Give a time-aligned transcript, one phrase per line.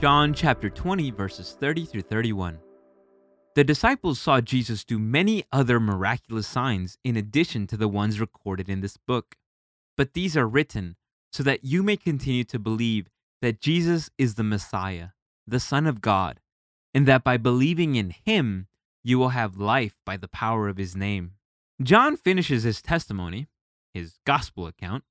[0.00, 2.58] John chapter 20, verses 30 through 31.
[3.54, 8.70] The disciples saw Jesus do many other miraculous signs in addition to the ones recorded
[8.70, 9.36] in this book.
[9.98, 10.96] But these are written
[11.30, 13.10] so that you may continue to believe
[13.42, 15.08] that Jesus is the Messiah,
[15.46, 16.40] the Son of God,
[16.94, 18.68] and that by believing in him,
[19.04, 21.32] you will have life by the power of his name.
[21.82, 23.48] John finishes his testimony,
[23.92, 25.04] his gospel account,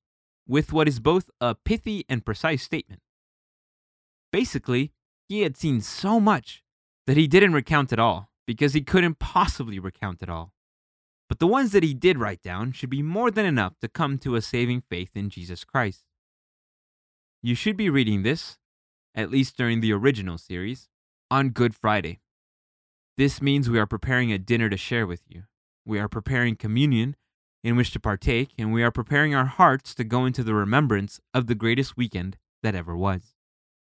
[0.47, 3.03] with what is both a pithy and precise statement.
[4.31, 4.91] Basically,
[5.27, 6.63] he had seen so much
[7.07, 10.53] that he didn't recount it all because he couldn't possibly recount it all.
[11.27, 14.17] But the ones that he did write down should be more than enough to come
[14.19, 16.03] to a saving faith in Jesus Christ.
[17.41, 18.57] You should be reading this,
[19.13, 20.89] at least during the original series,
[21.29, 22.19] on Good Friday.
[23.17, 25.43] This means we are preparing a dinner to share with you.
[25.85, 27.15] We are preparing communion
[27.63, 31.19] in which to partake, and we are preparing our hearts to go into the remembrance
[31.33, 33.35] of the greatest weekend that ever was.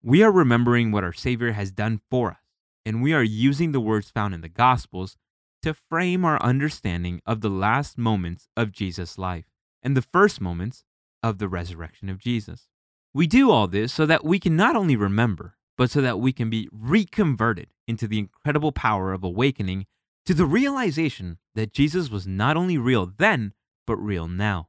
[0.07, 2.37] We are remembering what our Savior has done for us,
[2.85, 5.17] and we are using the words found in the Gospels
[5.63, 9.47] to frame our understanding of the last moments of Jesus' life
[9.83, 10.85] and the first moments
[11.23, 12.69] of the resurrection of Jesus.
[13.15, 16.35] We do all this so that we can not only remember, but so that we
[16.35, 19.87] can be reconverted into the incredible power of awakening
[20.27, 23.55] to the realization that Jesus was not only real then,
[23.87, 24.69] but real now.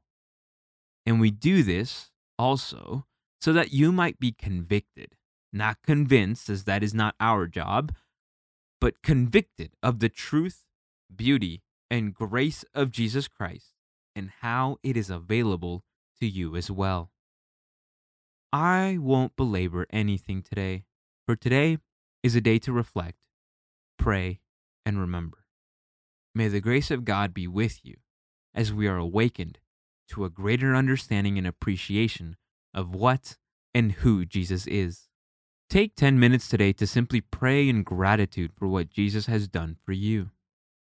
[1.05, 3.05] And we do this also
[3.41, 5.09] so that you might be convicted
[5.55, 7.93] not convinced, as that is not our job,
[8.81, 10.65] but convicted of the truth,
[11.15, 13.73] beauty, and grace of Jesus Christ
[14.15, 15.83] and how it is available
[16.19, 17.11] to you as well.
[18.51, 20.85] I won't belabor anything today,
[21.25, 21.77] for today
[22.23, 23.17] is a day to reflect,
[23.97, 24.39] pray,
[24.85, 25.45] and remember.
[26.33, 27.95] May the grace of God be with you
[28.53, 29.59] as we are awakened
[30.09, 32.37] to a greater understanding and appreciation
[32.73, 33.37] of what
[33.73, 35.09] and who Jesus is.
[35.67, 39.93] Take 10 minutes today to simply pray in gratitude for what Jesus has done for
[39.93, 40.29] you.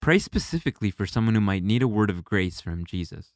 [0.02, 3.32] Pray specifically for someone who might need a word of grace from Jesus.